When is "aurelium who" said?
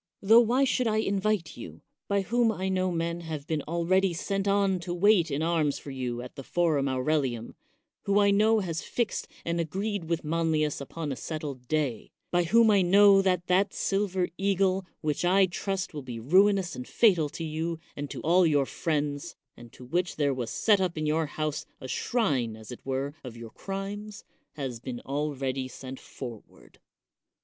6.89-8.17